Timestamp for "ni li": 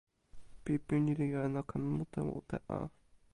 1.03-1.25